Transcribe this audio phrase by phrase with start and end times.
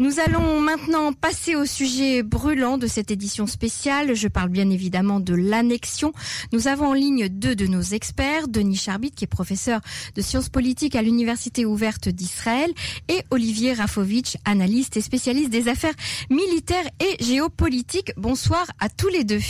[0.00, 4.14] Nous allons maintenant passer au sujet brûlant de cette édition spéciale.
[4.14, 6.12] Je parle bien évidemment de l'annexion.
[6.52, 9.80] Nous avons en ligne deux de nos experts, Denis Charbit, qui est professeur
[10.14, 12.70] de sciences politiques à l'Université ouverte d'Israël,
[13.08, 15.94] et Olivier Rafovitch, analyste et spécialiste des affaires
[16.30, 18.12] militaires et géopolitiques.
[18.16, 19.40] Bonsoir à tous les deux.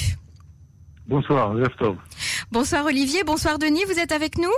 [1.06, 1.54] Bonsoir,
[2.50, 4.52] Bonsoir Olivier, bonsoir Denis, vous êtes avec nous?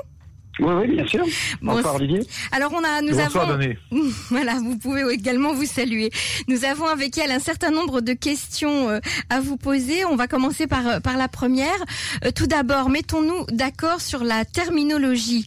[0.61, 1.25] Oui, oui, bien sûr.
[1.63, 2.21] Bonsoir Olivier.
[2.53, 3.75] Alors on a, nous Bonsoir, avons,
[4.31, 6.11] voilà, vous pouvez également vous saluer.
[6.49, 10.05] Nous avons avec elle un certain nombre de questions euh, à vous poser.
[10.05, 11.79] On va commencer par euh, par la première.
[12.25, 15.47] Euh, tout d'abord, mettons-nous d'accord sur la terminologie.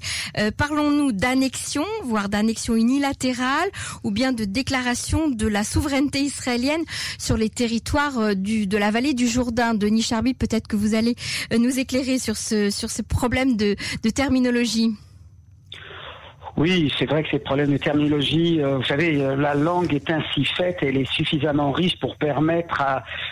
[0.58, 3.70] Parlons-nous d'annexion, voire d'annexion unilatérale,
[4.04, 6.82] ou bien de déclaration de la souveraineté israélienne
[7.20, 9.74] sur les territoires du de la vallée du Jourdain.
[9.74, 11.16] Denis Charby, peut-être que vous allez
[11.56, 14.96] nous éclairer sur ce sur ce problème de de terminologie.
[16.56, 20.12] Oui, c'est vrai que ces problèmes de terminologie, euh, vous savez, euh, la langue est
[20.12, 22.84] ainsi faite, elle est suffisamment riche pour permettre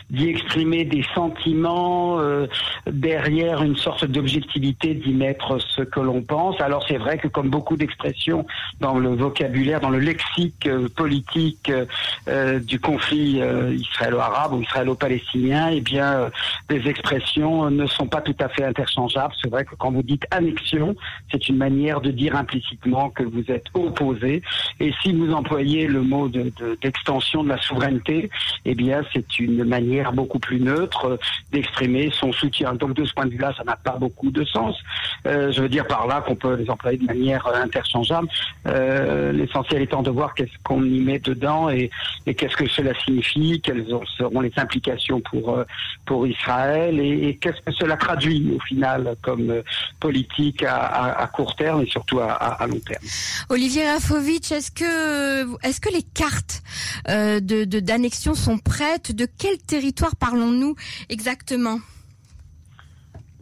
[0.10, 2.48] d'y exprimer des sentiments euh,
[2.88, 6.60] derrière une sorte d'objectivité, d'y mettre ce que l'on pense.
[6.62, 8.48] Alors c'est vrai que comme beaucoup d'expressions
[8.80, 11.72] dans le vocabulaire, dans le lexique politique
[12.64, 13.42] du conflit
[13.74, 16.30] israélo-arabe ou israélo-palestinien, eh bien,
[16.70, 19.34] les expressions ne sont pas tout à fait interchangeables.
[19.42, 20.96] C'est vrai que quand vous dites annexion,
[21.32, 24.42] c'est une manière de dire implicitement que vous êtes opposé.
[24.80, 28.30] Et si vous employez le mot d'extension de, de, la souveraineté,
[28.66, 31.20] eh bien, c'est une manière beaucoup plus neutre
[31.52, 32.74] d'exprimer son soutien.
[32.74, 34.76] Donc, de ce point de vue-là, ça n'a pas beaucoup de sens.
[35.28, 38.28] Euh, je veux dire par là qu'on peut les employer de manière interchangeable.
[38.68, 41.90] Euh, L'essentiel étant de voir qu'est-ce qu'on y met dedans et,
[42.26, 43.86] qu'est-ce que cela signifie, quelles
[44.18, 45.64] seront les implications pour euh,
[46.06, 49.62] pour Israël et, qu'est-ce que cela traduit au final comme euh,
[50.00, 53.01] politique à, court terme et surtout à long terme.
[53.50, 56.64] Olivier Rafovitch, est-ce que, les cartes
[57.10, 59.12] euh, d'annexion sont prêtes?
[59.16, 60.76] De quel territoire parlons-nous
[61.10, 61.80] exactement?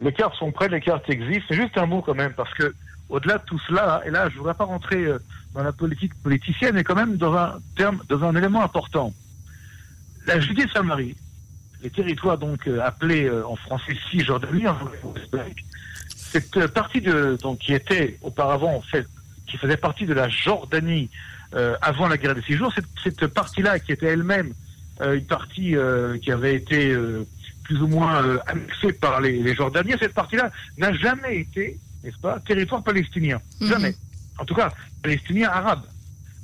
[0.00, 1.44] Les cartes sont prêtes, les cartes existent.
[1.48, 2.74] C'est juste un mot quand même, parce que
[3.08, 5.18] au-delà de tout cela, et là, je ne voudrais pas rentrer euh,
[5.54, 9.12] dans la politique politicienne, mais quand même dans un élément important.
[10.26, 11.16] La Judée-Samarie,
[11.82, 14.78] les territoires donc euh, appelés en français Cisjordanie, en
[16.14, 19.06] cette partie de, qui était auparavant en fait
[19.50, 21.10] qui faisait partie de la Jordanie
[21.54, 24.52] euh, avant la guerre des six jours, cette, cette partie-là qui était elle-même
[25.00, 26.96] euh, une partie euh, qui avait été
[27.64, 32.38] plus ou moins annexée par les, les Jordaniens, cette partie-là n'a jamais été, n'est-ce pas,
[32.40, 33.40] territoire palestinien.
[33.60, 33.68] Mhm.
[33.68, 33.94] Jamais.
[34.38, 34.72] En tout cas,
[35.02, 35.82] palestinien arabe.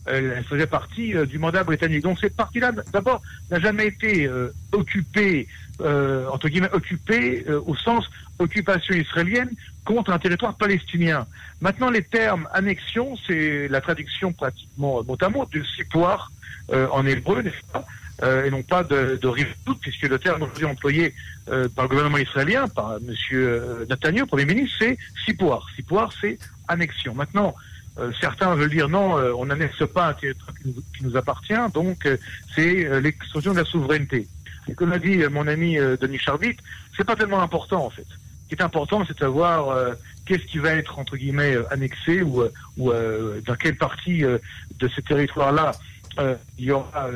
[0.06, 2.02] Elle, faisait partie euh, du mandat britannique.
[2.02, 5.48] Donc cette partie-là, d'abord, n'a jamais été euh, occupée,
[5.80, 8.08] euh, entre guillemets, occupée euh, au sens
[8.38, 9.50] occupation israélienne
[9.84, 11.26] contre un territoire palestinien.
[11.60, 16.30] Maintenant, les termes annexion, c'est la traduction pratiquement mot à mot de sipoir
[16.72, 17.84] euh, en hébreu, n'est-ce pas
[18.22, 22.16] euh, et non pas de, de rive-toute, puisque le terme aujourd'hui employé par le gouvernement
[22.16, 23.86] israélien, par M.
[23.90, 25.68] Netanyahu, Premier ministre, c'est sipoir.
[25.76, 27.14] Sipoir, c'est annexion.
[27.14, 27.54] Maintenant,
[27.98, 32.04] euh, certains veulent dire non, euh, on n'annexe pas un territoire qui nous, appartient, donc
[32.04, 32.16] euh,
[32.54, 34.28] c'est euh, l'extension de la souveraineté.
[34.68, 36.56] Et comme l'a dit euh, mon ami Denis Charbit,
[36.96, 38.06] c'est pas tellement important en fait.
[38.44, 39.76] Ce qui est important, c'est de savoir
[40.24, 42.44] qu'est-ce qui va être entre guillemets annexé ou,
[42.78, 42.92] ou
[43.44, 45.72] dans quelle partie de ce territoire-là
[46.56, 47.08] il y aura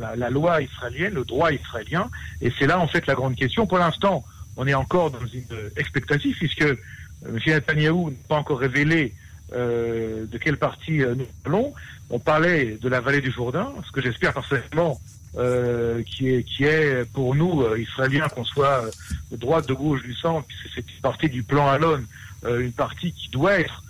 [0.00, 3.68] la, la loi israélienne, le droit israélien, et c'est là en fait la grande question.
[3.68, 4.24] Pour l'instant,
[4.56, 5.44] on est encore dans une
[5.76, 7.38] expectative puisque M.
[7.46, 9.14] Netanyahu n'a pas encore révélé
[9.54, 11.72] euh, de quelle partie euh, nous parlons.
[12.10, 15.00] On parlait de la vallée du Jourdain, ce que j'espère personnellement
[15.36, 18.84] euh, qui, est, qui est pour nous, euh, Israéliens, qu'on soit
[19.32, 22.02] de droite, de gauche, du centre, puisque c'est une partie du plan Alon,
[22.44, 23.82] euh, une partie qui doit être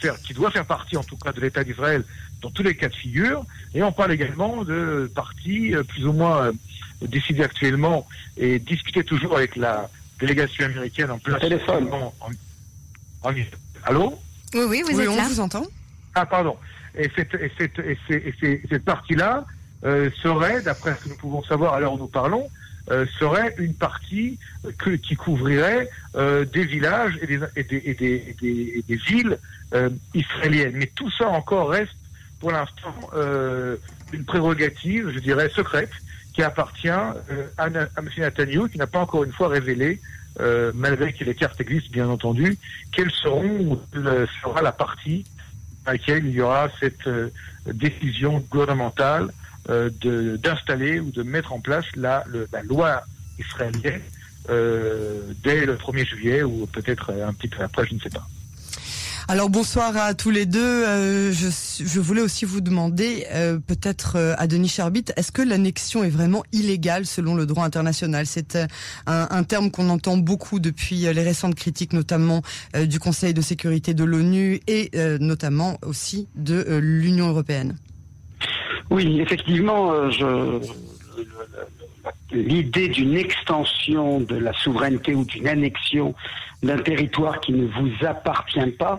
[0.00, 2.04] faire, qui doit faire partie en tout cas de l'État d'Israël
[2.40, 3.44] dans tous les cas de figure.
[3.74, 6.52] Et on parle également de parties euh, plus ou moins
[7.00, 8.06] décidées actuellement
[8.36, 9.90] et discutées toujours avec la
[10.20, 11.40] délégation américaine en place.
[11.40, 11.88] Téléphone.
[11.92, 13.32] En, en- en-
[13.84, 14.20] allô?
[14.54, 15.24] Oui, oui, vous oui, êtes on là.
[15.28, 15.66] vous entend.
[16.14, 16.56] Ah, pardon.
[16.96, 19.46] Et cette, et cette, et ces- et ces- et cette partie-là
[19.84, 22.48] euh, serait, d'après ce que nous pouvons savoir à l'heure où nous parlons,
[22.90, 24.38] euh, serait une partie
[24.78, 28.84] que, qui couvrirait euh, des villages et des, et des, et des, et des, et
[28.86, 29.38] des villes
[29.74, 30.74] euh, israéliennes.
[30.76, 31.94] Mais tout ça encore reste,
[32.40, 33.76] pour l'instant, euh,
[34.12, 35.90] une prérogative, je dirais, secrète,
[36.34, 38.08] qui appartient euh, à, à M.
[38.18, 40.00] Netanyahu, qui n'a pas encore une fois révélé,
[40.40, 42.56] euh, malgré que les cartes existent, bien entendu,
[42.92, 45.24] quelles seront, quelle sera la partie
[45.86, 47.30] à laquelle il y aura cette euh,
[47.66, 49.30] décision gouvernementale
[49.68, 49.90] euh,
[50.38, 53.02] d'installer ou de mettre en place la, le- la loi
[53.38, 54.00] israélienne
[54.48, 58.26] dès le 1er juillet ou peut-être un petit peu après, je ne sais pas.
[59.28, 60.58] Alors bonsoir à tous les deux.
[60.60, 66.02] Euh, je, voulais aussi vous demander, euh, peut-être euh, à Denis Charbit, est-ce que l'annexion
[66.02, 68.26] est vraiment illégale selon le droit international?
[68.26, 68.58] C'est
[69.06, 72.42] un, terme qu'on entend beaucoup depuis les récentes critiques, notamment
[72.84, 74.90] du Conseil de sécurité de l'ONU et
[75.20, 77.76] notamment aussi de l'Union européenne.
[78.90, 79.92] Oui, effectivement,
[82.30, 86.14] l'idée d'une extension de la souveraineté ou d'une annexion
[86.62, 88.98] d'un territoire qui ne vous appartient pas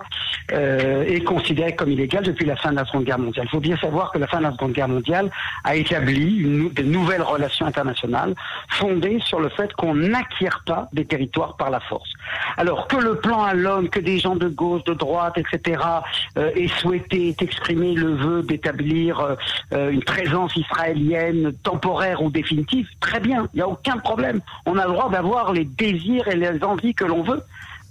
[0.51, 3.45] euh, est considéré comme illégal depuis la fin de la Seconde Guerre mondiale.
[3.47, 5.31] Il faut bien savoir que la fin de la Seconde Guerre mondiale
[5.63, 8.35] a établi une, de nouvelles relations internationales
[8.69, 12.11] fondées sur le fait qu'on n'acquiert pas des territoires par la force.
[12.57, 15.81] Alors que le plan à l'homme, que des gens de gauche, de droite, etc.,
[16.37, 19.35] euh, aient souhaité, aient exprimé le vœu d'établir euh,
[19.73, 24.41] euh, une présence israélienne temporaire ou définitive, très bien, il n'y a aucun problème.
[24.65, 27.41] On a le droit d'avoir les désirs et les envies que l'on veut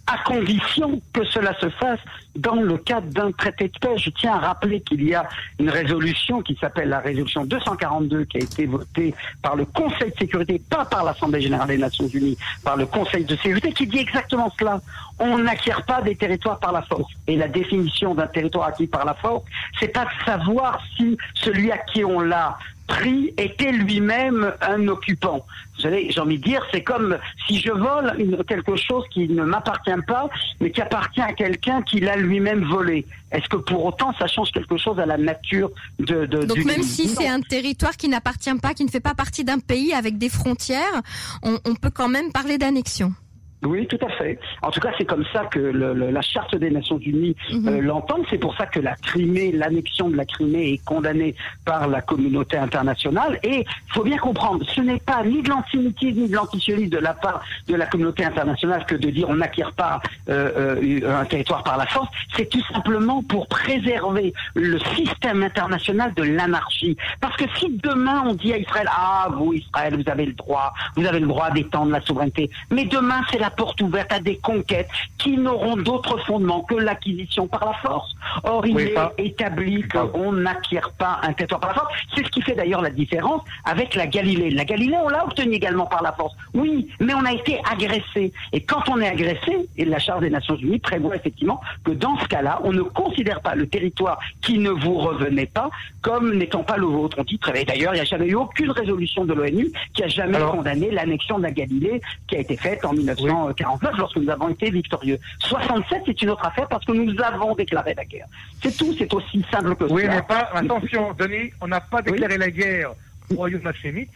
[0.06, 2.00] à condition que cela se fasse
[2.34, 3.96] dans le cadre d'un traité de paix.
[3.96, 5.28] Je tiens à rappeler qu'il y a
[5.58, 10.18] une résolution qui s'appelle la résolution 242 qui a été votée par le Conseil de
[10.18, 13.98] sécurité, pas par l'Assemblée générale des Nations unies, par le Conseil de sécurité, qui dit
[13.98, 14.80] exactement cela.
[15.18, 17.12] On n'acquiert pas des territoires par la force.
[17.26, 19.44] Et la définition d'un territoire acquis par la force,
[19.78, 22.58] c'est pas de savoir si celui à qui on l'a
[22.92, 25.46] pris était lui-même un occupant.
[25.76, 27.16] Vous savez, j'ai envie de dire, c'est comme
[27.46, 30.28] si je vole quelque chose qui ne m'appartient pas,
[30.60, 33.06] mais qui appartient à quelqu'un qui l'a lui-même volé.
[33.30, 36.82] Est-ce que pour autant ça change quelque chose à la nature de, de Donc même
[36.82, 40.18] si c'est un territoire qui n'appartient pas, qui ne fait pas partie d'un pays avec
[40.18, 41.00] des frontières,
[41.42, 43.14] on peut quand même parler d'annexion.
[43.64, 44.40] Oui, tout à fait.
[44.62, 47.68] En tout cas, c'est comme ça que le, la Charte des Nations Unies mhm.
[47.68, 48.18] euh, l'entend.
[48.28, 52.56] C'est pour ça que la Crimée, l'annexion de la Crimée est condamnée par la communauté
[52.56, 53.38] internationale.
[53.44, 56.98] Et il faut bien comprendre, ce n'est pas ni de l'antisémitisme ni de l'antisionisme de
[56.98, 61.24] la part de la communauté internationale que de dire on n'acquiert pas euh, euh, un
[61.24, 62.08] territoire par la force.
[62.36, 66.96] C'est tout simplement pour préserver le système international de l'anarchie.
[67.20, 70.72] Parce que si demain on dit à Israël, ah vous Israël, vous avez le droit,
[70.96, 74.36] vous avez le droit d'étendre la souveraineté, mais demain c'est la porte ouverte à des
[74.36, 74.88] conquêtes
[75.18, 78.14] qui n'auront d'autre fondement que l'acquisition par la force.
[78.44, 81.94] Or, il est établi qu'on n'acquiert pas un territoire par la force.
[82.14, 84.50] C'est ce qui fait d'ailleurs la différence avec la Galilée.
[84.50, 86.34] La Galilée, on l'a obtenue également par la force.
[86.54, 88.32] Oui, mais on a été agressé.
[88.52, 92.18] Et quand on est agressé, et la Charte des Nations Unies prévoit effectivement que dans
[92.18, 95.70] ce cas-là, on ne considère pas le territoire qui ne vous revenait pas
[96.00, 97.16] comme n'étant pas le vôtre.
[97.20, 100.08] On dit très D'ailleurs, il n'y a jamais eu aucune résolution de l'ONU qui a
[100.08, 103.41] jamais condamné l'annexion de la Galilée qui a été faite en 1900.
[103.52, 105.18] 49 lorsque nous avons été victorieux.
[105.40, 108.26] 67, c'est une autre affaire parce que nous avons déclaré la guerre.
[108.62, 109.94] C'est tout, c'est aussi simple que ça.
[109.94, 112.92] Oui, mais pas, attention, Denis, on n'a pas déclaré la guerre
[113.30, 114.10] au royaume hachémite.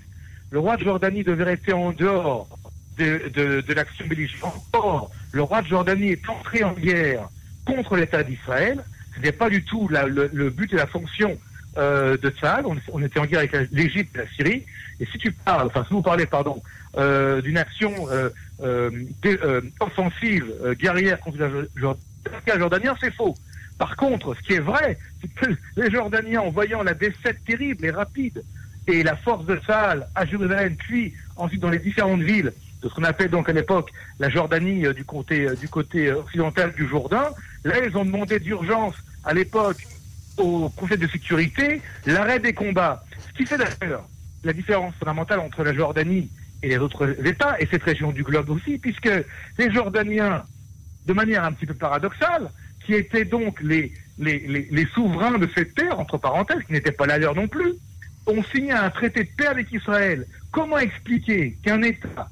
[0.50, 2.48] Le roi de Jordanie devait rester en dehors
[2.98, 4.62] de, de, l'action belligérante.
[4.72, 7.28] Or, le roi de Jordanie est entré en guerre
[7.66, 8.82] contre l'État d'Israël.
[9.16, 11.36] Ce n'est pas du tout le, but et la fonction
[11.76, 12.64] euh, de Tzal.
[12.92, 14.64] On, était en guerre avec l'Égypte et la Syrie.
[15.00, 16.62] Et si tu parles, enfin si vous parlez, pardon,
[16.96, 18.30] euh, d'une action euh,
[19.80, 23.34] offensive euh, guerrière contre les Jordaniens, c'est faux.
[23.78, 27.84] Par contre, ce qui est vrai, c'est que les Jordaniens, en voyant la défaite terrible
[27.84, 28.42] et rapide
[28.86, 32.94] et la force de Saal à Jérusalem, puis ensuite dans les différentes villes de ce
[32.94, 37.30] qu'on appelle donc à l'époque la Jordanie du côté, du côté occidental du Jourdain,
[37.64, 38.94] là, ils ont demandé d'urgence
[39.24, 39.86] à l'époque
[40.36, 43.04] au Conseil de sécurité l'arrêt des combats.
[43.28, 44.06] Ce qui fait d'ailleurs
[44.44, 46.30] la différence fondamentale entre la Jordanie
[46.62, 49.10] et les autres États, et cette région du globe aussi, puisque
[49.58, 50.42] les Jordaniens,
[51.06, 52.50] de manière un petit peu paradoxale,
[52.84, 57.06] qui étaient donc les, les, les, souverains de cette terre, entre parenthèses, qui n'étaient pas
[57.06, 57.74] la leur non plus,
[58.26, 60.26] ont signé un traité de paix avec Israël.
[60.50, 62.28] Comment expliquer qu'un État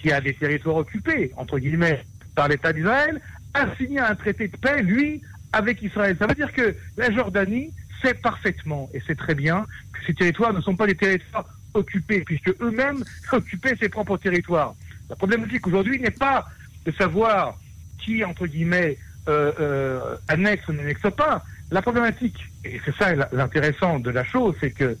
[0.00, 3.20] qui a des territoires occupés, entre guillemets, par l'État d'Israël,
[3.54, 5.22] a signé un traité de paix, lui,
[5.52, 6.16] avec Israël?
[6.18, 7.72] Ça veut dire que la Jordanie
[8.02, 12.20] sait parfaitement, et c'est très bien, que ces territoires ne sont pas des territoires occupés,
[12.20, 14.74] puisque eux-mêmes occupaient ses propres territoires.
[15.08, 16.48] La problématique aujourd'hui n'est pas
[16.84, 17.58] de savoir
[17.98, 18.96] qui, entre guillemets,
[19.28, 21.44] euh, euh, annexe ou n'annexe pas.
[21.70, 24.96] La problématique, et c'est ça l'intéressant de la chose, c'est que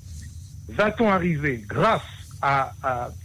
[0.68, 2.02] va-t-on arriver, grâce
[2.42, 2.72] à,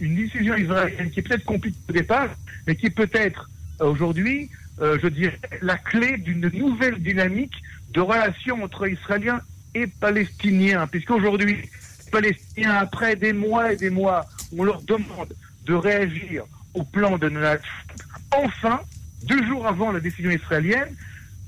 [0.00, 2.28] une décision israélienne qui est peut-être compliquée au départ,
[2.66, 3.48] mais qui peut être
[3.80, 7.54] euh, aujourd'hui, je dirais, la clé d'une nouvelle dynamique
[7.94, 9.40] de relations entre Israéliens
[9.74, 11.70] et Palestiniens, puisqu'aujourd'hui,
[12.10, 15.34] Palestiniens, après des mois et des mois, on leur demande
[15.64, 16.44] de réagir
[16.74, 17.60] au plan de Donald
[18.32, 18.80] enfin,
[19.24, 20.94] deux jours avant la décision israélienne,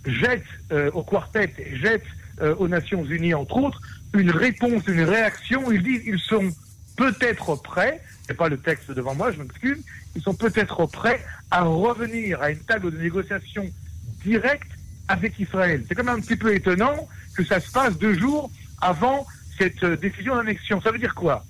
[0.06, 2.04] jette euh, au quartet et jette
[2.40, 3.80] euh, aux Nations Unies, entre autres,
[4.14, 5.70] une réponse, une réaction.
[5.70, 6.50] Ils disent qu'ils sont
[6.96, 9.82] peut-être prêts, c'est pas le texte devant moi, je m'excuse,
[10.16, 13.66] ils sont peut-être prêts à revenir à une table de négociation
[14.24, 14.70] directe
[15.08, 15.84] avec Israël.
[15.88, 18.50] C'est quand même un petit peu étonnant que ça se passe deux jours
[18.80, 19.26] avant
[19.58, 20.80] cette euh, décision d'annexion.
[20.80, 21.44] Ça veut dire quoi?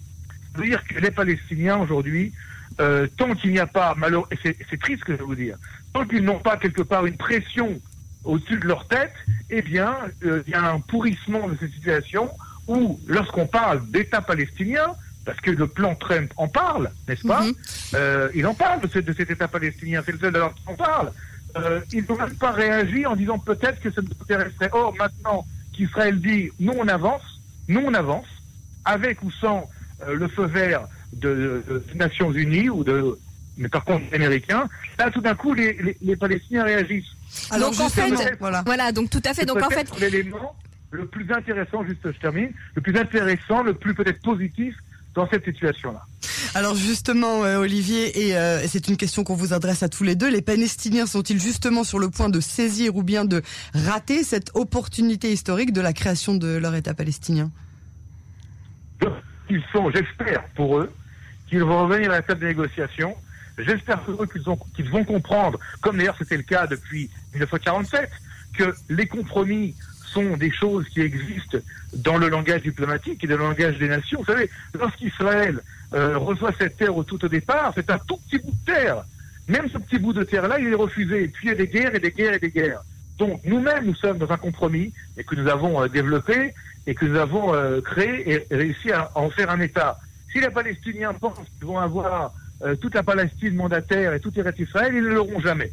[0.55, 2.33] Ça veut dire que les Palestiniens aujourd'hui,
[2.81, 5.57] euh, tant qu'il n'y a pas, malheureusement, c'est triste que je vais vous dire,
[5.93, 7.81] tant qu'ils n'ont pas quelque part une pression
[8.25, 9.15] au-dessus de leur tête,
[9.50, 12.31] eh bien, euh, il y a un pourrissement de cette situation
[12.67, 14.87] où, lorsqu'on parle d'État palestinien,
[15.25, 17.55] parce que le plan Trump en parle, n'est-ce pas Mhm.
[17.95, 20.62] Euh, Il en parle de, ce- de cet État palestinien, c'est le seul alors qui
[20.67, 21.12] en parle.
[21.93, 24.69] Ils n'ont même pas réagi en disant peut-être que ça nous intéresserait.
[24.73, 27.38] Or, maintenant qu'Israël dit nous on avance,
[27.68, 28.26] nous on avance,
[28.84, 29.68] avec ou sans
[30.06, 33.18] euh, le feu vert de, de- des Nations Unies ou de
[33.56, 37.12] mais par contre des Américains, là tout d'un coup les, les, les Palestiniens réagissent.
[37.50, 38.62] Alors Donc, en fait, voilà.
[38.64, 39.44] Voilà, donc tout à fait.
[39.44, 40.54] Donc en fait, l'élément
[40.90, 44.75] le plus intéressant, juste je termine, le plus intéressant, le plus peut-être positif
[45.15, 46.03] dans cette situation-là.
[46.55, 50.05] Alors justement, euh, Olivier, et, euh, et c'est une question qu'on vous adresse à tous
[50.05, 53.43] les deux, les Palestiniens sont-ils justement sur le point de saisir ou bien de
[53.75, 57.50] rater cette opportunité historique de la création de leur État palestinien?
[59.50, 60.93] Ils sont, j'espère pour eux,
[61.49, 63.15] qu'ils vont revenir à la table de négociation.
[63.59, 68.11] J'espère pour eux qu'ils vont comprendre, comme d'ailleurs c'était le cas depuis 1947,
[68.57, 69.75] que les compromis
[70.09, 71.59] sont des choses qui existent
[71.93, 74.21] dans le langage diplomatique et dans le langage des nations.
[74.21, 75.61] Vous savez, lorsqu'Israël
[75.95, 79.05] euh, reçoit cette terre au tout départ, c'est un tout petit bout de terre.
[79.49, 81.25] Même ce petit bout de terre-là, il est refusé.
[81.25, 82.83] Et puis il y a des guerres et des guerres et des guerres.
[83.19, 86.55] Donc nous-mêmes, nous sommes dans un compromis et que nous avons euh, développé
[86.87, 89.99] et que nous avons euh, créé et réussi à, en faire un État.
[90.33, 92.33] Si les Palestiniens pensent qu'ils vont avoir
[92.81, 95.71] toute la Palestine mandataire et tout Israël, ils ne l'auront jamais.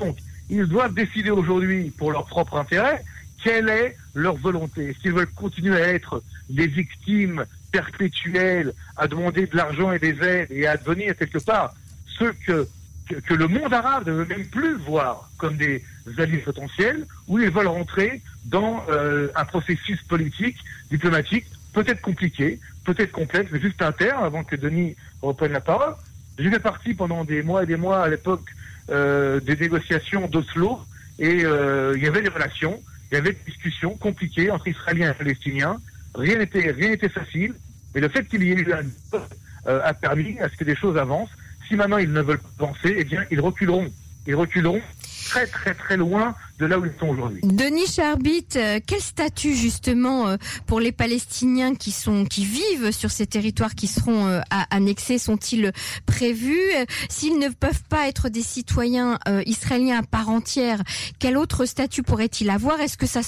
[0.00, 0.16] Donc,
[0.50, 3.02] ils doivent décider aujourd'hui, pour leur propre intérêt,
[3.44, 4.96] quelle est leur volonté?
[5.00, 10.50] Qu'ils veulent continuer à être des victimes perpétuelles, à demander de l'argent et des aides
[10.50, 11.74] et à devenir quelque part?
[12.18, 12.66] Ceux que,
[13.08, 15.84] que, que le monde arabe ne veut même plus voir comme des
[16.16, 20.56] alliés potentiels, ou ils veulent rentrer dans euh, un processus politique,
[20.90, 25.94] diplomatique, peut-être compliqué, peut-être complexe, mais juste un terme avant que Denis reprenne la parole.
[26.38, 28.48] J'ai fait partie pendant des mois et des mois à l'époque
[28.90, 30.80] euh, des négociations d'Oslo
[31.18, 32.80] et euh, il y avait des relations,
[33.10, 35.80] il y avait des discussions compliquées entre Israéliens et Palestiniens.
[36.14, 37.54] Rien n'était rien n'était facile,
[37.94, 39.18] mais le fait qu'il y ait eu un
[39.66, 41.30] euh, a permis à ce que des choses avancent.
[41.68, 43.86] Si maintenant ils ne veulent pas avancer, eh bien ils reculeront.
[44.26, 44.80] Ils reculeront
[45.26, 47.40] très très très loin de là où ils sont aujourd'hui.
[47.42, 53.10] Denis Charbit, euh, quel statut justement euh, pour les Palestiniens qui sont qui vivent sur
[53.10, 55.72] ces territoires qui seront euh, annexés sont-ils
[56.06, 56.60] prévus?
[57.08, 60.82] S'ils ne peuvent pas être des citoyens israéliens à part entière,
[61.18, 62.80] quel autre statut pourraient-ils avoir?
[62.80, 63.20] Est-ce que ça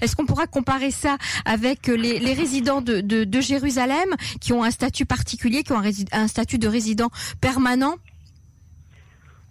[0.00, 4.08] est-ce qu'on pourra comparer ça avec les, résidents de, de, Jérusalem
[4.40, 7.10] qui ont un statut particulier, qui ont un statut de résident
[7.40, 7.96] permanent?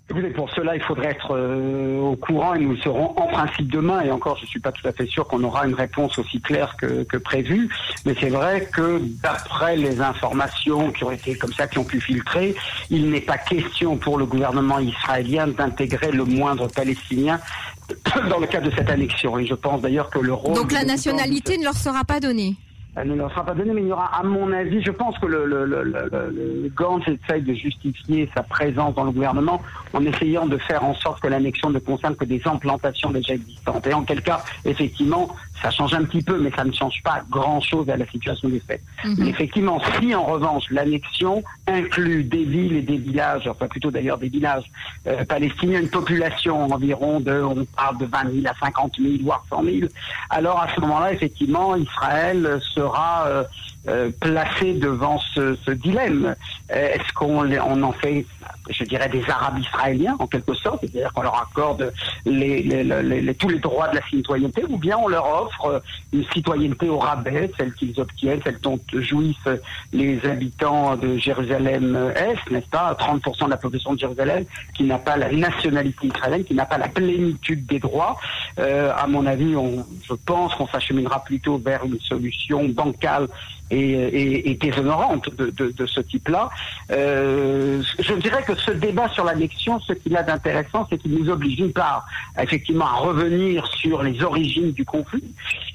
[0.09, 3.71] Écoutez, pour cela, il faudrait être euh, au courant et nous le serons en principe
[3.71, 4.01] demain.
[4.01, 6.75] Et encore, je suis pas tout à fait sûr qu'on aura une réponse aussi claire
[6.77, 7.69] que, que prévu.
[8.05, 12.01] Mais c'est vrai que d'après les informations qui ont été comme ça, qui ont pu
[12.01, 12.53] filtrer,
[12.89, 17.39] il n'est pas question pour le gouvernement israélien d'intégrer le moindre Palestinien
[18.29, 19.39] dans le cadre de cette annexion.
[19.39, 20.55] Et je pense d'ailleurs que le rôle...
[20.55, 22.57] Donc la nationalité ne leur sera pas donnée.
[22.95, 25.17] Elle ne leur sera pas donnée, mais il y aura, à mon avis, je pense
[25.17, 26.29] que le, le, le, le, le-
[26.63, 29.61] le Gantz essaye de justifier sa présence dans le gouvernement
[29.93, 33.87] en essayant de faire en sorte que l'annexion ne concerne que des implantations déjà existantes.
[33.87, 37.23] Et en quel cas, effectivement, ça change un petit peu, mais ça ne change pas
[37.29, 38.81] grand-chose à la situation des faits.
[39.05, 39.15] Mhm.
[39.17, 44.17] Mais effectivement, si en revanche l'annexion inclut des villes et des villages, enfin plutôt d'ailleurs
[44.17, 44.65] des villages
[45.07, 49.45] euh, palestiniens, une population environ de, on parle de 20 000 à 50 000, voire
[49.49, 49.77] 100 000,
[50.29, 53.43] alors à ce moment-là, effectivement, Israël sera euh,
[53.89, 56.35] euh, placé devant ce, ce dilemme.
[56.71, 58.25] Euh, Est-ce qu'on on en fait,
[58.69, 61.93] je dirais, des Arabes israéliens en quelque sorte, c'est-à-dire qu'on leur accorde
[62.23, 65.79] tous les droits de la citoyenneté, ou bien on leur offre euh,
[66.11, 69.49] une citoyenneté au rabais, celle qu'ils obtiennent, celle dont jouissent
[69.91, 72.93] les habitants de Jérusalem-Est, n'est-ce pas?
[72.93, 76.77] 30% de la population de Jérusalem qui n'a pas la nationalité israélienne, qui n'a pas
[76.77, 78.17] la plénitude des droits.
[78.59, 83.27] Euh, à mon avis, on, je pense qu'on s'acheminera plutôt vers une solution bancale
[83.71, 86.49] et, déshonorante de ce type-là.
[86.91, 91.29] Euh, je dirais que ce débat sur l'annexion, ce qu'il a d'intéressant, c'est qu'il nous
[91.29, 92.05] oblige d'une part,
[92.39, 95.23] effectivement, à revenir sur les origines du conflit.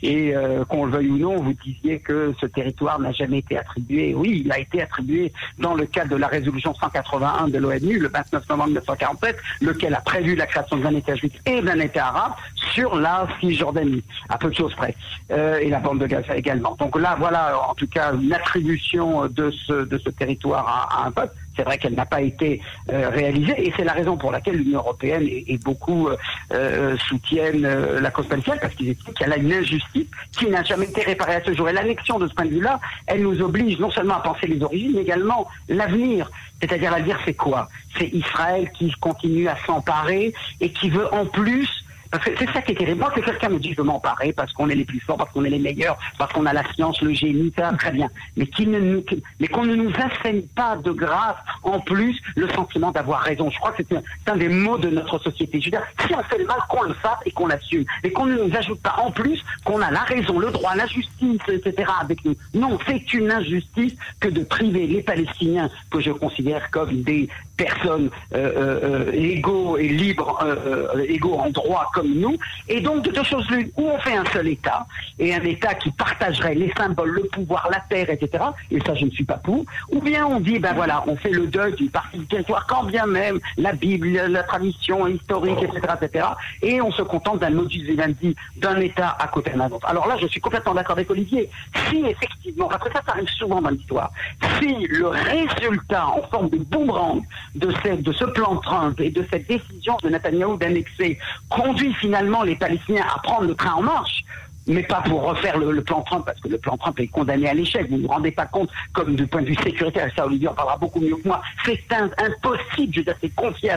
[0.02, 3.58] Et euh, qu'on le veuille ou non, vous disiez que ce territoire n'a jamais été
[3.58, 4.14] attribué.
[4.14, 8.08] Oui, il a été attribué dans le cadre de la résolution 181 de l'ONU, le
[8.08, 12.32] 29 novembre 1947, lequel a prévu la création d'un État juif et d'un État arabe
[12.74, 14.94] sur la Cisjordanie, à peu de choses près,
[15.30, 16.76] euh, et la bande de Gaza également.
[16.78, 21.34] Donc là, voilà, en tout cas, une attribution de ce, territoire à, un peuple.
[21.56, 22.60] C'est vrai qu'elle n'a pas été
[22.92, 26.08] euh, réalisée et c'est la raison pour laquelle l'Union européenne et, beaucoup
[26.52, 27.66] euh, soutiennent
[28.00, 31.34] la cause palestinienne parce qu'ils estiment qu'elle a une injustice qui n'a jamais été réparée
[31.34, 31.68] à ce jour.
[31.68, 34.62] Et l'annexion de ce point de vue-là, elle nous oblige non seulement à penser les
[34.62, 36.30] origines, mais également l'avenir.
[36.60, 37.68] C'est-à-dire à dire c'est quoi?
[37.98, 41.68] C'est Israël qui continue à s'emparer et qui veut en plus
[42.10, 43.00] parce que c'est ça qui est terrible.
[43.00, 45.30] Moi, que quelqu'un me dit je veux m'emparer parce qu'on est les plus forts, parce
[45.32, 48.08] qu'on est les meilleurs, parce qu'on a la science, le génie, ça, très bien.
[48.36, 49.04] Mais qu'il ne nous,
[49.40, 53.50] mais qu'on ne nous enseigne pas de grâce en plus le sentiment d'avoir raison.
[53.50, 55.60] Je crois que c'est un, des mots de notre société.
[55.60, 57.84] Je veux dire, si on fait le mal, qu'on le fasse et qu'on l'assume.
[58.04, 60.86] Et qu'on ne nous ajoute pas en plus qu'on a la raison, le droit, la
[60.86, 61.90] justice, etc.
[62.00, 62.34] avec nous.
[62.54, 68.08] Non, c'est une injustice que de priver les Palestiniens, que je considère comme des personnes
[68.34, 72.36] euh, euh, égaux et libres, euh, euh, égaux en droit comme nous.
[72.68, 74.86] Et donc, de deux choses l'une, où on fait un seul État,
[75.18, 79.04] et un État qui partagerait les symboles, le pouvoir, la terre, etc., et ça, je
[79.04, 81.90] ne suis pas pour, ou bien on dit, ben voilà, on fait le deuil d'une
[81.90, 86.26] partie du territoire, quand bien même la Bible, la tradition historique, etc., etc.,
[86.62, 89.86] et on se contente d'un modus vivendi d'un État à côté d'un autre.
[89.86, 91.50] Alors là, je suis complètement d'accord avec Olivier.
[91.88, 94.12] Si, effectivement, après ça, ça arrive souvent dans l'histoire,
[94.58, 97.22] si le résultat en forme de boomerang
[97.58, 103.06] de, ce plan Trump et de cette décision de Netanyahou d'annexer conduit finalement les Palestiniens
[103.14, 104.24] à prendre le train en marche,
[104.68, 107.54] mais pas pour refaire le, plan Trump, parce que le plan Trump est condamné à
[107.54, 107.88] l'échec.
[107.90, 110.54] Vous ne vous rendez pas compte, comme du point de vue sécuritaire, ça Olivier en
[110.54, 113.32] parlera beaucoup mieux que moi, c'est impossible, je veux dire, c'est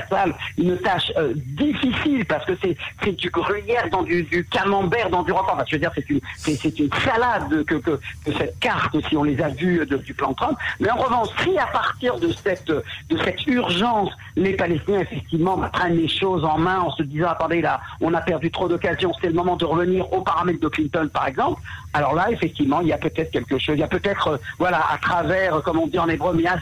[0.09, 0.25] ça
[0.57, 2.77] une tâche euh, difficile, parce que c'est,
[3.11, 5.53] du gruyère dans du, camembert, dans du repas.
[5.53, 7.99] Enfin, je veux dire, c'est une, une salade que, que,
[8.37, 10.57] cette carte, si on les a vues du plan Trump.
[10.79, 15.97] Mais en revanche, si à partir de cette, de cette urgence, les Palestiniens, effectivement, prennent
[15.97, 19.27] les choses en main en se disant, attendez, là, on a perdu trop d'occasions, c'est
[19.27, 21.61] le moment de revenir aux paramètres de Par exemple,
[21.93, 23.75] alors là, effectivement, il y a peut-être quelque chose.
[23.75, 26.57] Il y a peut-être, euh, voilà, à travers, euh, comme on dit en hébreu, mias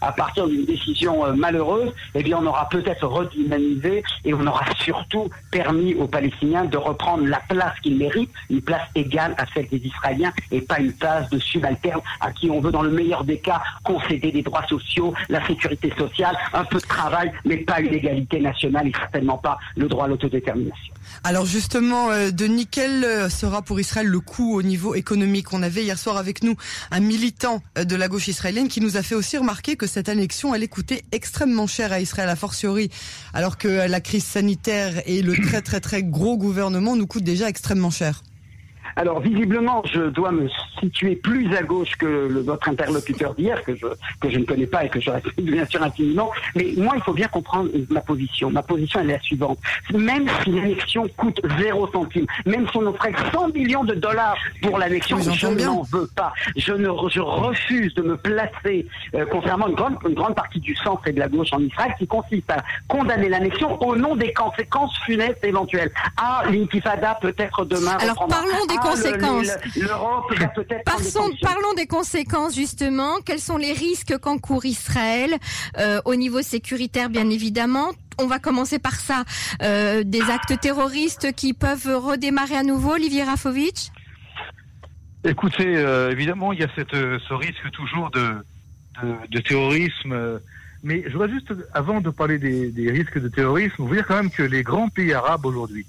[0.00, 4.64] à partir d'une décision euh, malheureuse, eh bien, on aura peut-être redynamisé et on aura
[4.80, 9.68] surtout permis aux Palestiniens de reprendre la place qu'ils méritent, une place égale à celle
[9.68, 13.24] des Israéliens et pas une place de subalterne à qui on veut, dans le meilleur
[13.24, 17.80] des cas, concéder des droits sociaux, la sécurité sociale, un peu de travail, mais pas
[17.80, 20.92] une égalité nationale et certainement pas le droit à l'autodétermination.
[21.24, 22.66] Alors justement, euh, Denis,
[23.28, 26.56] sera pour Israël le coût au niveau économique On avait hier soir avec nous
[26.90, 30.08] un militant euh, de la gauche israélienne qui nous a fait aussi remarquer que cette
[30.08, 32.90] annexion allait coûter extrêmement cher à Israël, a fortiori,
[33.34, 37.48] alors que la crise sanitaire et le très très très gros gouvernement nous coûtent déjà
[37.48, 38.22] extrêmement cher.
[38.96, 40.48] Alors visiblement, je dois me
[40.80, 43.86] situer plus à gauche que le, votre interlocuteur d'hier, que je
[44.20, 46.30] que je ne connais pas et que je respecte bien sûr infiniment.
[46.54, 48.50] Mais moi, il faut bien comprendre ma position.
[48.50, 49.58] Ma position, elle est la suivante.
[49.92, 54.78] Même si l'annexion coûte zéro centime, même si on offrait 100 millions de dollars pour
[54.78, 56.32] l'annexion, Oui, je n'en veux pas.
[56.56, 60.60] Je ne je refuse de me placer, euh, contrairement à une grande, une grande partie
[60.60, 64.16] du centre et de la gauche en Israël, qui consiste à condamner l'annexion au nom
[64.16, 65.90] des conséquences funestes éventuelles.
[66.16, 67.96] Ah, l'intifada peut-être demain.
[68.00, 68.38] Alors, reprendra.
[68.38, 69.48] parlons des le- conséquences.
[69.76, 70.84] L'Europe va peut-être.
[71.42, 73.20] parlons des conséquences justement.
[73.24, 75.34] Quels sont les risques qu'encourt Israël
[75.78, 77.90] euh, au niveau sécuritaire, bien évidemment?
[78.18, 79.24] On va commencer par ça.
[79.62, 83.88] Euh, des actes terroristes qui peuvent redémarrer à nouveau, Olivier Rafovitch?
[85.24, 88.34] Écoutez, euh, évidemment, il y a cette, ce risque toujours de,
[89.02, 90.40] de, de terrorisme.
[90.82, 94.16] mais je voudrais juste, avant de parler des, des risques de terrorisme, vous dire quand
[94.16, 95.86] même que les grands pays arabes aujourd'hui,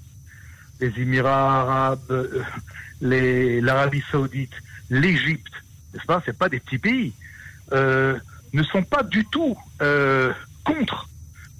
[0.80, 4.52] les Émirats arabes, euh, l'Arabie saoudite,
[4.90, 5.52] l'Égypte,
[5.92, 6.22] n'est-ce pas?
[6.24, 7.12] C'est pas des petits pays.
[7.72, 8.18] euh,
[8.52, 10.32] ne sont pas du tout euh,
[10.64, 11.08] contre,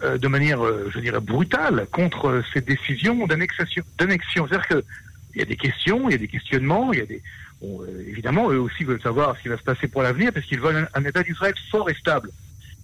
[0.00, 3.82] de manière, je dirais, brutale, contre ces décisions d'annexation.
[3.98, 4.46] d'annexion.
[4.46, 4.84] C'est-à-dire que
[5.34, 7.22] il y a des questions, il y a des questionnements, il y a des
[8.06, 10.88] évidemment, eux aussi veulent savoir ce qui va se passer pour l'avenir parce qu'ils veulent
[10.94, 12.30] un, un État d'Israël fort et stable.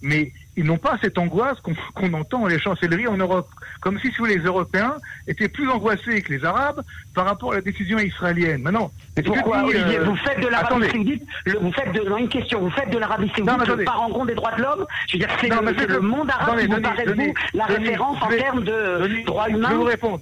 [0.01, 3.47] Mais ils n'ont pas cette angoisse qu'on entend dans les chancelleries en Europe.
[3.81, 4.95] Comme si, si les Européens
[5.27, 6.81] étaient plus angoissés que les Arabes
[7.13, 8.61] par rapport à la décision israélienne.
[8.63, 8.91] Maintenant,
[9.25, 10.89] pourquoi, je dis, Olivier, euh, vous faites de l'Arabie.
[10.91, 14.25] Saoudite, le- vous faites de, non, une question, vous faites de l'Arabie Saoudite le parangon
[14.25, 14.85] des droits de l'homme?
[15.07, 18.27] Je veux dire, c'est le, le monde arabe qui vous paraît, vous, la référence en
[18.29, 20.21] termes de droits Je vais vous humains répondre.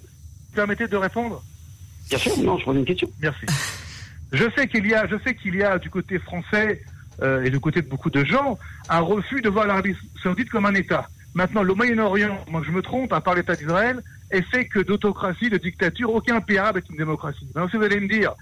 [0.56, 1.42] Permettez de répondre?
[2.10, 3.10] Bien sûr, non, je pose une question.
[3.22, 3.46] Merci.
[4.32, 6.82] Je sais qu'il y a, je sais qu'il y a du côté français
[7.22, 8.58] euh, et du côté de beaucoup de gens
[8.90, 11.08] un refus de voir l'Arabie Saoudite comme un État.
[11.36, 14.02] Maintenant, le Moyen-Orient, moi je me trompe, à part l'État d'Israël,
[14.32, 16.14] est fait que d'autocratie, de dictature.
[16.14, 17.48] Aucun pays arabe est une démocratie.
[17.72, 18.34] Si vous allez me dire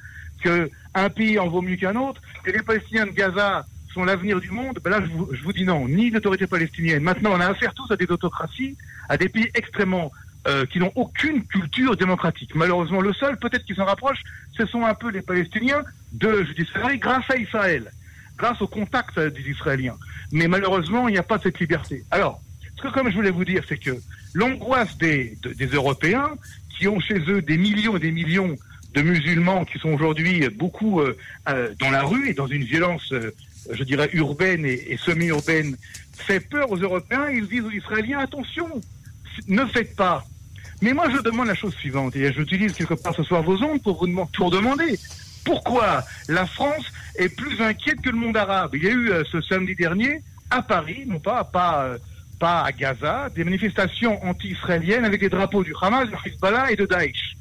[0.44, 4.40] que un pays en vaut mieux qu'un autre, que les Palestiniens de Gaza sont l'avenir
[4.40, 7.04] du monde, ben là je vous, dis non, ni l'autorité palestinienne.
[7.04, 8.78] Maintenant, on a affaire tous à des autocraties,
[9.10, 10.12] à des pays extrêmement
[10.48, 12.52] euh, qui n'ont aucune culture démocratique.
[12.56, 14.22] Malheureusement, le seul, peut-être qui s'en rapproche,
[14.56, 17.92] ce sont un peu les Palestiniens de judiciaire grâce à Israël,
[18.38, 19.98] grâce au contact des Israéliens.
[20.32, 22.04] Mais malheureusement, il n'y a pas cette liberté.
[22.12, 22.42] Alors,
[22.76, 23.98] ce que comme je voulais vous dire, c'est que
[24.34, 26.32] l'angoisse des, des Européens,
[26.78, 28.56] qui ont chez eux des millions et des millions
[28.94, 31.18] de musulmans qui sont aujourd'hui beaucoup euh,
[31.50, 33.32] euh, dans la rue et dans une violence, euh,
[33.70, 35.76] je dirais, urbaine et, semi-urbaine,
[36.14, 37.30] fait peur aux Européens.
[37.30, 38.68] Ils disent aux Israéliens, attention,
[39.48, 40.26] ne faites pas.
[40.82, 43.82] Mais moi, je demande la chose suivante, et j'utilise quelque part ce soir vos ondes
[43.82, 45.00] pour vous demander
[45.44, 46.86] pourquoi la France
[47.18, 48.72] est plus inquiète que le monde arabe.
[48.76, 51.96] Il y a eu ce samedi dernier à Paris, non pas, pas,
[52.40, 56.86] pas à Gaza, des manifestations anti-israéliennes avec des drapeaux du Hamas, de Hezbollah et de
[56.86, 57.38] Daesh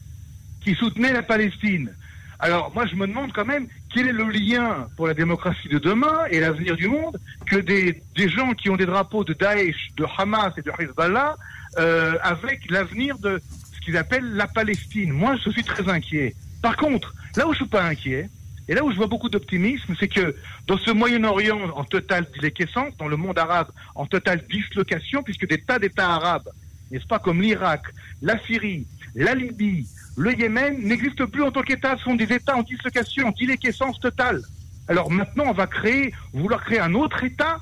[0.66, 1.92] qui soutenaient la Palestine.
[2.40, 5.78] Alors moi je me demande quand même quel est le lien pour la démocratie de
[5.78, 9.92] demain et l'avenir du monde que des, des gens qui ont des drapeaux de Daesh,
[9.96, 11.36] de Hamas et de Hezbollah
[11.78, 13.40] euh, avec l'avenir de
[13.74, 15.12] ce qu'ils appellent la Palestine.
[15.12, 16.34] Moi je suis très inquiet.
[16.60, 18.28] Par contre, là où je suis pas inquiet,
[18.68, 20.34] et là où je vois beaucoup d'optimisme, c'est que
[20.66, 25.60] dans ce Moyen-Orient en totale déliquescence, dans le monde arabe en totale dislocation, puisque des
[25.60, 26.48] tas d'États arabes,
[26.90, 27.82] n'est-ce pas, comme l'Irak,
[28.22, 32.56] la Syrie, la Libye, le Yémen n'existe plus en tant qu'État, ce sont des États
[32.56, 34.42] en dislocation, en déliquescence totale.
[34.88, 37.58] Alors maintenant, on va créer, vouloir créer un autre État,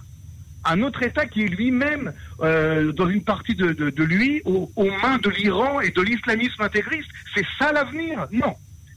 [0.65, 3.67] un autre État qui est lui-même, euh, dans une partie de,
[4.03, 7.11] lui, aux mains de l'Iran et de l'islamisme intégriste.
[7.35, 8.27] C'est ça l'avenir?
[8.33, 8.55] Non.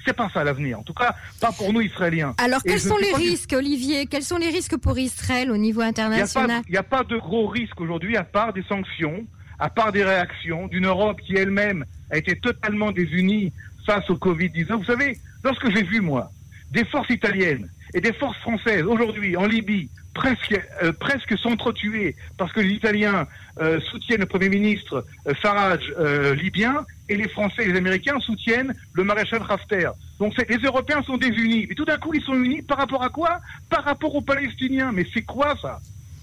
[0.08, 0.80] C'est pas ça l'avenir.
[0.80, 2.34] En tout cas, pas pour nous Israéliens.
[2.38, 4.06] Alors, Et quels sont les du- risques, Olivier?
[4.06, 6.62] Quels sont les risques pour Israël au niveau Il n'y a, international?
[6.74, 9.26] a pas de gros risques aujourd'hui, à part des sanctions,
[9.60, 13.52] à part des réactions d'une Europe qui elle-même a été totalement désunie
[13.86, 14.78] face au Covid-19.
[14.78, 16.32] Vous savez, lorsque j'ai vu, moi,
[16.72, 19.90] des forces italiennes et des forces françaises aujourd'hui en Libye
[20.22, 23.28] presque, euh, presque s'entretuer parce que les Italiens
[23.62, 26.76] euh, soutiennent le Premier ministre euh, Farage euh, libyen
[27.08, 29.94] et les Français et les Américains soutiennent le maréchal Haftar.
[30.20, 31.66] Donc les Européens sont désunis.
[31.70, 33.40] Mais tout d'un coup, ils sont unis par rapport à quoi?
[33.70, 34.92] Par rapport aux Palestiniens.
[34.92, 35.80] Mais c'est quoi ça?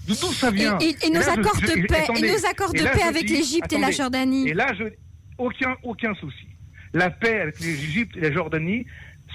[0.07, 2.27] D'où ça et, vient et- et nos là, accords je- de paix, attendez.
[2.27, 3.89] et nos accords de là, paix avec l'Égypte et la.
[3.91, 4.47] Jordanie.
[4.49, 4.83] Et là, je,
[5.37, 6.47] aucun, aucun souci.
[6.93, 8.85] La paix avec l'Égypte et la Jordanie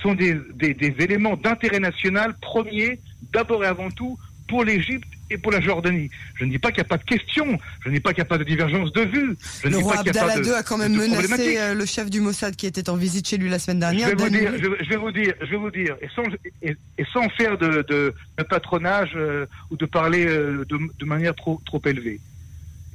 [0.03, 3.01] sont des, des, des éléments d'intérêt national premier,
[3.35, 4.17] d'abord et avant tout,
[4.51, 6.11] pour l'Égypte et pour la Jordanie.
[6.35, 7.47] Je ne dis pas qu'il n'y a pas de question,
[7.85, 9.37] je ne dis pas qu'il n'y a pas de divergence de vue.
[9.63, 12.11] Je ne Le dis roi pas Abdallah II a quand même menacé euh, le chef
[12.11, 14.09] du Mossad qui était en visite chez lui la semaine Je dernière.
[14.09, 16.25] vais, vous dire, d'annuler- je, je vais vous dire, je vais vous dire, et sans,
[16.63, 21.05] et, et sans faire de, de, de patronage euh, ou de parler euh, de, de
[21.05, 22.19] manière trop, trop élevée.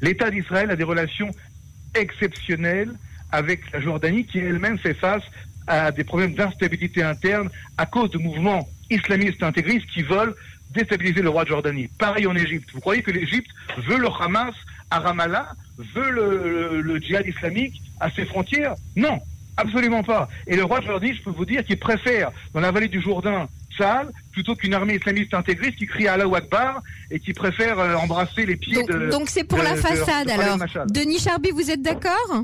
[0.02, 1.32] L'État d'Israël a des relations
[1.96, 2.92] exceptionnelles
[3.32, 5.24] avec la Jordanie qui elle-même fait face
[5.68, 10.36] à des problèmes d'instabilité interne à cause de mouvements islamistes intégristes qui veulent
[10.72, 11.88] déstabiliser le roi de Jordanie.
[12.00, 12.70] Pareil en Égypte.
[12.74, 13.50] Vous croyez que l'Égypte
[13.88, 14.54] veut le Hamas
[14.92, 16.38] à Ramallah, veut le,
[16.72, 18.76] le- le djihad islamique à ses frontières?
[18.96, 19.20] Non,
[19.58, 20.28] absolument pas.
[20.48, 23.02] Et le roi de Jordanie, je peux vous dire qu'il préfère, dans la vallée du
[23.02, 23.48] Jourdain,
[23.78, 28.46] Saal, plutôt qu'une armée islamiste intégriste qui crie Allahu Akbar et qui préfère euh, embrasser
[28.46, 29.10] les pieds Donc, de...
[29.10, 30.58] donc c'est pour de- la de- façade de alors.
[30.90, 32.44] Denis Charby, vous êtes d'accord?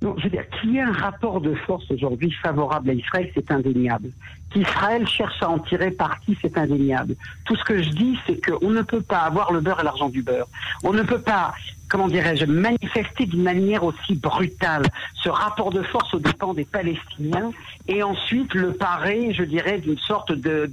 [0.00, 3.30] Non, je veux dire, qu'il y ait un rapport de force aujourd'hui favorable à Israël,
[3.34, 4.10] c'est indéniable.
[4.50, 7.16] Qu'Israël cherche à en tirer parti, c'est indéniable.
[7.44, 10.08] Tout ce que je dis, c'est qu'on ne peut pas avoir le beurre et l'argent
[10.08, 10.46] du beurre.
[10.82, 11.52] On ne peut pas,
[11.88, 14.86] comment dirais-je, manifester d'une manière aussi brutale
[15.22, 17.50] ce rapport de force aux dépens des Palestiniens
[17.88, 20.70] et ensuite le parer, je dirais, d'une sorte de,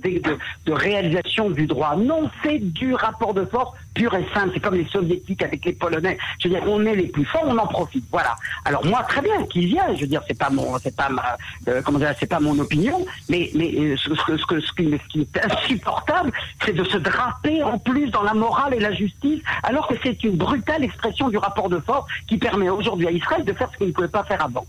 [0.67, 1.95] réalisation du droit.
[1.95, 4.51] Non, c'est du rapport de force pur et simple.
[4.53, 6.17] C'est comme les soviétiques avec les polonais.
[6.39, 8.03] Je veux dire, on est les plus forts, on en profite.
[8.11, 8.35] Voilà.
[8.65, 9.95] Alors moi, très bien, qu'il ait.
[9.95, 11.09] Je veux dire, c'est pas mon, c'est pas
[11.69, 13.05] euh, comment dire, c'est pas mon opinion.
[13.29, 16.31] Mais euh, ce, ce, qui, est insupportable,
[16.63, 20.23] c'est de se draper en plus dans la morale et la justice, alors que c'est
[20.23, 23.77] une brutale expression du rapport de force qui permet aujourd'hui à Israël de faire ce
[23.77, 24.65] qu'il ne pouvait pas faire avant.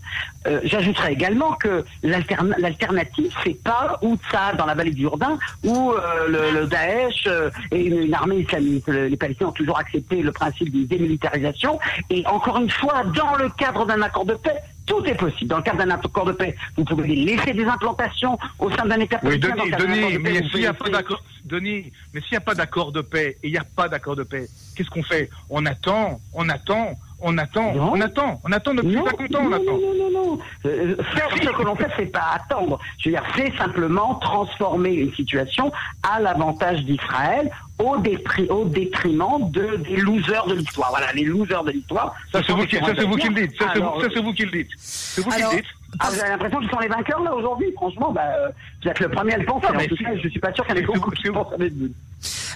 [0.47, 5.91] Euh, J'ajouterais également que l'alterna- l'alternative, c'est pas Outsad dans la vallée du Jourdain, où
[5.93, 8.87] euh, le, Daesh euh, et une, armée islamiste.
[8.87, 11.79] Le- Les Palestiniens ont toujours accepté le principe d'une démilitarisation.
[12.09, 14.57] Et encore une fois, dans le cadre d'un accord de paix,
[14.87, 15.49] tout est possible.
[15.49, 18.99] Dans le cadre d'un accord de paix, vous pouvez laisser des implantations au sein d'un
[18.99, 22.21] État Oui, Denis, Denis, accord de paix, mais s'il n'y a pas d'accord, Denis, mais
[22.21, 24.49] s'il n'y a pas d'accord de paix et il n'y a pas d'accord de paix,
[24.73, 25.29] qu'est-ce qu'on fait?
[25.49, 27.91] On attend, on attend, on attend, Non.
[27.93, 29.63] on attend, on attend depuis non, 50 ans, on non, attend.
[29.65, 30.39] non, non, non, non.
[30.65, 32.79] Euh, faire ce que l'on fait, c'est pas attendre.
[32.99, 35.71] Je veux dire, c'est simplement transformer une situation
[36.03, 37.49] à l'avantage d'Israël
[37.79, 40.89] au, dépri- au détriment de, des losers de l'histoire.
[40.91, 42.15] Voilà, les losers de l'histoire.
[42.31, 43.57] Ça, ce c'est vous, qui, ça, vous qui le dites.
[43.59, 43.79] Ça, c'est
[44.21, 44.69] vous, qui le dites.
[44.77, 45.65] C'est vous qui le dites.
[45.99, 47.67] ah, vous avez l'impression qu'ils sont les vainqueurs là aujourd'hui?
[47.75, 48.49] Franchement, bah, euh,
[48.83, 49.67] vous êtes le premier à le penser.
[49.67, 51.89] En tout cas, je suis pas sûr qu'il y en ait beaucoup qui pensent vous.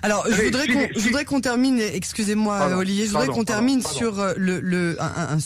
[0.03, 1.79] Alors, je voudrais qu'on, je voudrais qu'on termine.
[1.79, 3.05] Excusez-moi, Olivier.
[3.05, 5.37] Je voudrais qu'on termine sur euh, le, le un,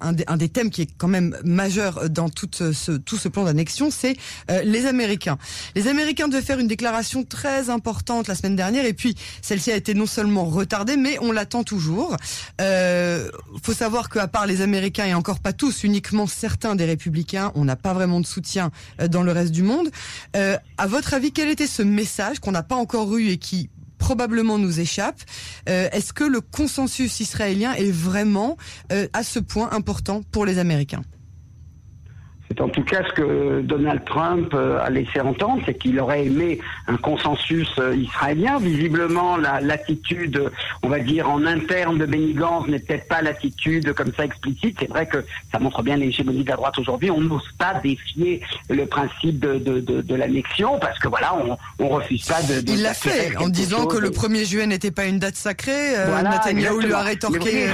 [0.00, 3.44] un, un, des, thèmes qui est quand même majeur dans tout ce, tout ce plan
[3.44, 4.16] d'annexion, c'est
[4.50, 5.38] euh, les Américains.
[5.74, 9.76] Les Américains devaient faire une déclaration très importante la semaine dernière, et puis celle-ci a
[9.76, 12.16] été non seulement retardée, mais on l'attend toujours.
[12.60, 13.28] Euh,
[13.62, 17.64] faut savoir qu'à part les Américains et encore pas tous, uniquement certains des Républicains, on
[17.64, 19.90] n'a pas vraiment de soutien euh, dans le reste du monde.
[20.36, 23.70] Euh, à votre avis, quel était ce message qu'on n'a pas encore eu et qui
[24.04, 25.20] probablement nous échappe.
[25.68, 28.58] Euh, Est-ce que le consensus israélien est vraiment
[28.92, 31.02] euh, à ce point important pour les Américains?
[32.54, 36.26] C'est en tout cas ce que Donald Trump euh, a laissé entendre, c'est qu'il aurait
[36.26, 38.58] aimé un consensus euh, israélien.
[38.58, 40.50] Visiblement, l'attitude,
[40.82, 44.76] on va dire, en interne de Benny Gantz n'est peut-être pas l'attitude comme ça explicite.
[44.78, 47.10] C'est vrai que ça montre bien l'hégémonie de la droite aujourd'hui.
[47.10, 48.40] On n'ose pas défier
[48.70, 52.62] le principe de, de, de, de l'annexion parce que voilà, on, on refuse pas de.
[52.68, 55.96] Il l'a fait en disant que le 1er juillet n'était pas une date sacrée.
[55.96, 57.68] Euh, voilà, Netanyahu lui a rétorqué.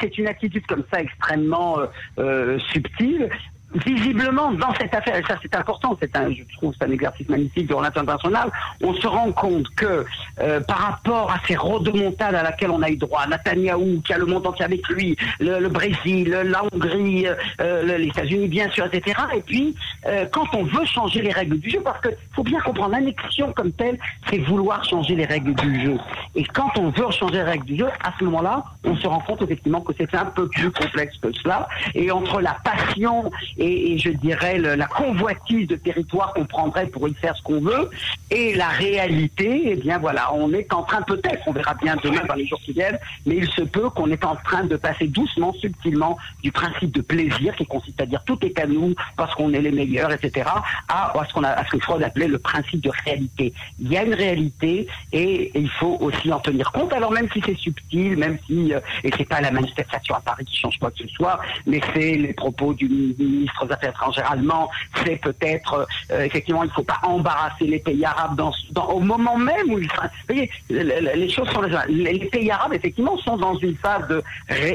[0.00, 1.78] C'est une attitude comme ça extrêmement
[2.18, 3.28] euh, subtile
[3.74, 7.28] visiblement, dans cette affaire, et ça c'est important, c'est un, je trouve, c'est un exercice
[7.28, 8.50] magnifique de relation internationale,
[8.82, 10.04] on se rend compte que
[10.40, 14.18] euh, par rapport à ces rodomontades à laquelle on a eu droit, Netanyahou, qui a
[14.18, 17.26] le monde entier avec lui, le, Brésil, la Hongrie,
[17.60, 19.18] euh, les États-Unis bien sûr, etc.
[19.36, 19.74] Et puis,
[20.06, 23.52] euh, quand on veut changer les règles du jeu, parce que faut bien comprendre, l'annexion
[23.52, 25.96] comme telle, c'est vouloir changer les règles du jeu.
[26.34, 29.20] Et quand on veut changer les règles du jeu, à ce moment-là, on se rend
[29.20, 31.68] compte effectivement que c'est un peu plus complexe que cela.
[31.94, 37.14] Et entre la passion et, je dirais la convoitise de territoire qu'on prendrait pour y
[37.14, 37.90] faire ce qu'on veut,
[38.30, 42.22] et la réalité, eh bien voilà, on est en train peut-être, on verra bien demain
[42.26, 45.06] dans les jours qui viennent, mais il se peut qu'on est en train de passer
[45.06, 49.34] doucement, subtilement, du principe de plaisir qui consiste à dire tout est à nous parce
[49.34, 50.48] qu'on est les meilleurs, etc.,
[50.88, 53.52] à, ce qu'on a, à ce que Freud appelait le principe de réalité.
[53.78, 56.92] Il y a une réalité et, il faut aussi en tenir compte.
[56.92, 60.44] Alors même si c'est subtil, même si euh, et c'est pas la manifestation à Paris
[60.44, 62.88] qui change quoi que ce soit, mais c'est les propos du
[63.50, 64.70] ministre des Affaires étrangères allemand,
[65.04, 69.00] c'est peut-être euh, effectivement il ne faut pas embarrasser les pays arabes dans, dans, au
[69.00, 73.36] moment même où ils vous voyez, les choses sont les, les pays arabes effectivement sont
[73.36, 74.22] dans une phase de,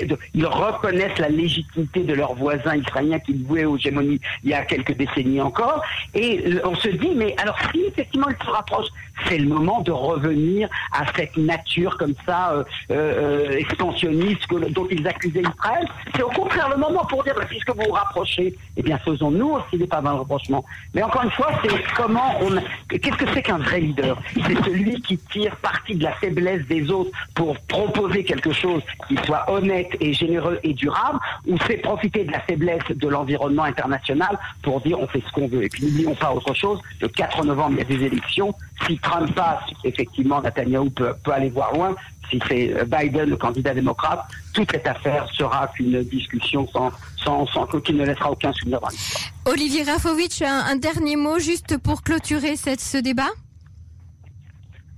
[0.06, 4.54] de, ils reconnaissent la légitimité de leurs voisins israéliens qui vouaient aux hégémonies il y
[4.54, 5.82] a quelques décennies encore
[6.14, 8.90] et on se dit mais alors si effectivement ils se rapprochent
[9.28, 15.08] c'est le moment de revenir à cette nature comme ça euh, euh, expansionniste dont ils
[15.08, 15.88] accusaient Israël.
[16.16, 19.52] C'est au contraire le moment pour dire, bah, puisque vous vous rapprochez, eh bien faisons-nous
[19.52, 20.64] aussi des pas dans le rapprochement.
[20.94, 22.56] Mais encore une fois, c'est comment on...
[22.90, 24.18] Qu'est-ce que c'est qu'un vrai leader?
[24.34, 29.18] C'est celui qui tire parti de la faiblesse des autres pour proposer quelque chose qui
[29.26, 34.38] soit honnête et généreux et durable, ou c'est profiter de la faiblesse de l'environnement international
[34.62, 35.64] pour dire on fait ce qu'on veut.
[35.64, 38.54] Et puis n'oublions pas autre chose, le 4 novembre, il y a des élections.
[38.86, 41.96] Si Trump passe, effectivement, Netanyahu peut, peut aller voir loin.
[42.30, 46.92] Si c'est Biden, le candidat démocrate, toute cette affaire sera qu'une discussion sans,
[47.26, 49.24] sans, sans qui ne laissera aucun souvenir dans l'histoire.
[49.46, 53.32] Olivier Rafovitch, un, un, dernier mot juste pour clôturer cette, ce débat?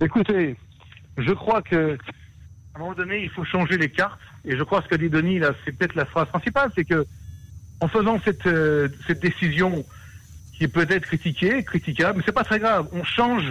[0.00, 0.56] Écoutez,
[1.16, 1.98] je crois que
[2.74, 4.20] à un moment donné, il faut changer les cartes.
[4.44, 6.84] Et je crois que ce que dit Denis, là, c'est peut-être la phrase principale, c'est
[6.84, 7.04] que
[7.80, 9.84] en faisant cette, euh, cette décision
[10.56, 12.86] qui peut être critiquée, critiquable, mais c'est pas très grave.
[12.92, 13.44] On change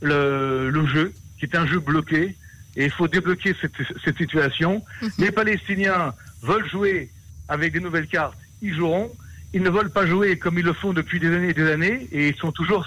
[0.00, 2.36] le, le jeu, qui est un jeu bloqué,
[2.76, 3.72] et il faut débloquer cette,
[4.04, 4.82] cette situation.
[4.82, 5.10] -hmm.
[5.18, 7.10] Les Palestiniens veulent jouer
[7.48, 9.10] avec des nouvelles cartes, ils joueront.
[9.52, 12.08] Ils ne veulent pas jouer comme ils le font depuis des années et des années,
[12.10, 12.86] et ils sont toujours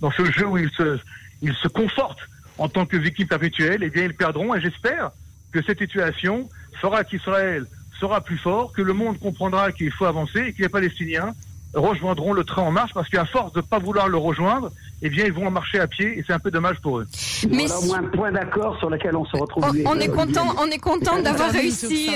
[0.00, 0.98] dans ce jeu où ils se,
[1.42, 3.82] ils se confortent en tant que victimes perpétuelles.
[3.82, 5.12] Eh bien, ils perdront, et j'espère
[5.52, 6.48] que cette situation
[6.80, 7.66] fera qu'Israël
[8.00, 11.34] sera plus fort, que le monde comprendra qu'il faut avancer et que les Palestiniens
[11.74, 14.70] rejoindront le train en marche parce qu'à force de ne pas vouloir le rejoindre,
[15.02, 17.06] eh bien, ils vont en marcher à pied et c'est un peu dommage pour eux.
[17.50, 19.64] Mais voilà un point d'accord sur lequel on se retrouve.
[19.64, 22.12] On, on est content, on est content d'avoir réussi ça,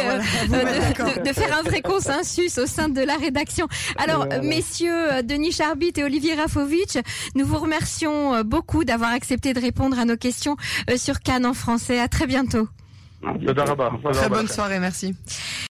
[0.48, 0.64] voilà.
[0.68, 3.68] euh, de, de, faire un vrai consensus au sein de la rédaction.
[3.96, 4.42] Alors, voilà.
[4.42, 6.98] messieurs Denis Charbit et Olivier Rafovitch,
[7.34, 10.56] nous vous remercions beaucoup d'avoir accepté de répondre à nos questions
[10.96, 12.00] sur Cannes en français.
[12.00, 12.68] À très bientôt.
[14.12, 15.14] Très bonne soirée, merci.